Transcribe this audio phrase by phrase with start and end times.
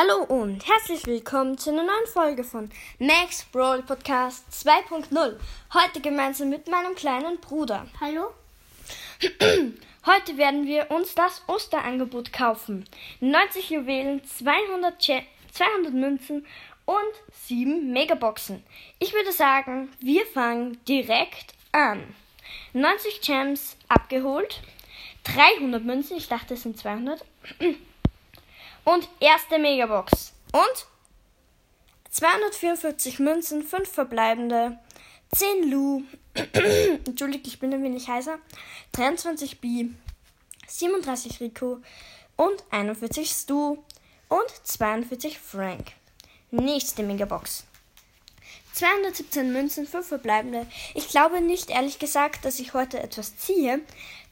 [0.00, 5.36] Hallo und herzlich willkommen zu einer neuen Folge von Max Brawl Podcast 2.0.
[5.74, 7.86] Heute gemeinsam mit meinem kleinen Bruder.
[8.00, 8.32] Hallo?
[10.06, 12.86] Heute werden wir uns das Osterangebot kaufen.
[13.20, 15.22] 90 Juwelen, 200, Che
[15.52, 16.46] 200 Münzen
[16.86, 18.64] und 7 Megaboxen.
[19.00, 22.02] Ich würde sagen, wir fangen direkt an.
[22.72, 24.62] 90 Gems abgeholt,
[25.24, 27.22] 300 Münzen, ich dachte es sind 200.
[28.84, 30.32] Und erste Megabox.
[30.52, 30.86] Und
[32.10, 34.78] 244 Münzen, 5 verbleibende,
[35.34, 36.02] 10 Lu,
[37.06, 38.38] Entschuldigt, ich bin ein wenig heißer,
[38.92, 39.86] 23 B,
[40.66, 41.80] 37 Rico
[42.36, 43.78] und 41 Stu
[44.28, 45.92] und 42 Frank.
[46.50, 47.64] Nächste Megabox.
[48.72, 50.66] 217 Münzen, 5 verbleibende.
[50.94, 53.80] Ich glaube nicht, ehrlich gesagt, dass ich heute etwas ziehe,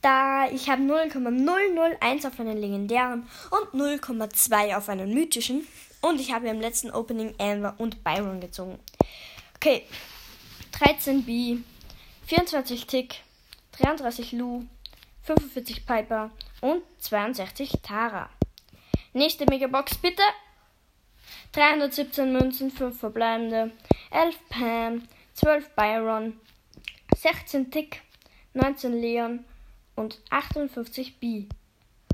[0.00, 5.66] da ich habe 0,001 auf einen legendären und 0,2 auf einen mythischen.
[6.00, 8.78] Und ich habe im letzten Opening Amber und Byron gezogen.
[9.56, 9.84] Okay.
[10.78, 11.56] 13 B,
[12.26, 13.16] 24 Tick,
[13.80, 14.64] 33 Lu,
[15.24, 16.30] 45 Piper
[16.60, 18.30] und 62 Tara.
[19.12, 20.22] Nächste Megabox bitte.
[21.52, 23.72] 317 Münzen, 5 verbleibende,
[24.10, 25.02] 11 Pam,
[25.34, 26.40] 12 Byron,
[27.16, 28.02] 16 Tick,
[28.54, 29.44] 19 Leon
[29.96, 31.46] und 58 B.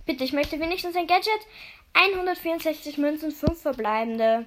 [0.07, 1.41] Bitte, ich möchte wenigstens ein Gadget.
[1.95, 4.47] 164 Münzen, 5 verbleibende,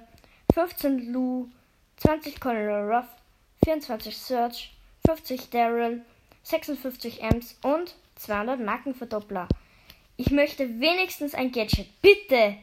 [0.52, 1.48] 15 Lou,
[1.96, 3.06] 20 Colonel Ruff,
[3.64, 4.76] 24 Search,
[5.06, 6.04] 50 Daryl,
[6.42, 9.48] 56 Ems und 200 Markenverdoppler.
[10.16, 11.88] Ich möchte wenigstens ein Gadget.
[12.02, 12.56] Bitte!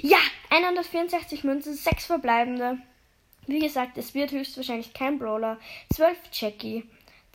[0.00, 0.18] Ja,
[0.50, 2.78] 164 Münzen, 6 verbleibende.
[3.46, 5.58] Wie gesagt, es wird höchstwahrscheinlich kein Brawler.
[5.92, 6.84] 12 Jackie,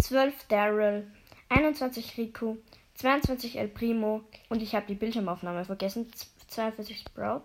[0.02, 1.07] 12 Daryl,
[1.49, 2.57] 21 Rico,
[2.95, 6.11] 22 El Primo und ich habe die Bildschirmaufnahme vergessen.
[6.47, 7.43] 42 Sprout.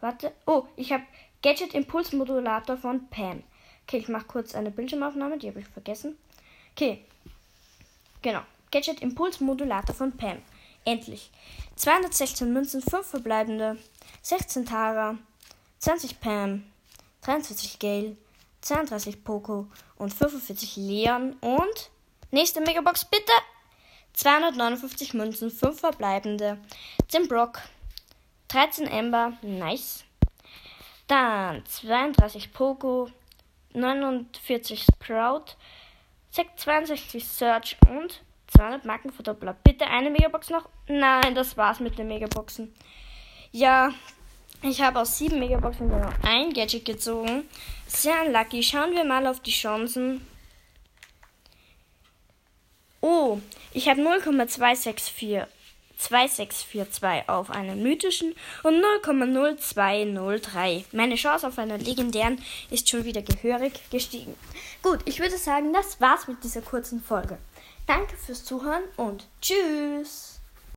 [0.00, 0.32] Warte.
[0.46, 1.02] Oh, ich habe
[1.42, 3.42] Gadget Impulsmodulator von Pam.
[3.86, 6.16] Okay, ich mache kurz eine Bildschirmaufnahme, die habe ich vergessen.
[6.72, 7.04] Okay.
[8.22, 8.40] Genau.
[8.70, 10.38] Gadget Impulsmodulator von Pam.
[10.84, 11.30] Endlich.
[11.76, 13.78] 216 Münzen, 5 verbleibende,
[14.22, 15.18] 16 Tara,
[15.78, 16.64] 20 Pam,
[17.24, 18.16] 23 Gale,
[18.60, 21.90] 32 Poco und 45 Leon und
[22.30, 23.32] nächste Megabox bitte
[24.14, 26.58] 259 Münzen, 5 verbleibende,
[27.08, 27.60] 10 Brock,
[28.48, 30.04] 13 Ember, nice.
[31.08, 33.10] Dann 32 Poco,
[33.72, 35.56] 49 Sprout,
[36.30, 38.22] 62 Search und
[38.56, 39.56] 200 Markenverdoppler.
[39.64, 40.68] Bitte eine Megabox noch?
[40.86, 42.74] Nein, das war's mit den Megaboxen.
[43.50, 43.92] Ja,
[44.64, 47.48] ich habe aus sieben Megaboxen nur noch ein Gadget gezogen.
[47.86, 48.62] Sehr unlucky.
[48.62, 50.26] Schauen wir mal auf die Chancen.
[53.00, 53.38] Oh,
[53.72, 55.46] ich habe 0,264
[55.96, 60.84] 2642 auf einen mythischen und 0,0203.
[60.92, 64.34] Meine Chance auf einen legendären ist schon wieder gehörig gestiegen.
[64.82, 67.38] Gut, ich würde sagen, das war's mit dieser kurzen Folge.
[67.86, 70.33] Danke fürs Zuhören und tschüss.